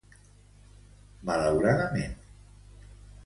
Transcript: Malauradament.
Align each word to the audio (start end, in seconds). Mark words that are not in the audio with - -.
Malauradament. 1.27 2.15